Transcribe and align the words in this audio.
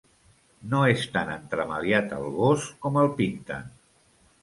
No 0.71 0.79
és 0.93 1.03
tan 1.17 1.29
entremaliat 1.35 2.17
el 2.21 2.27
gos 2.41 2.69
com 2.87 3.01
el 3.07 3.15
pinten. 3.23 3.73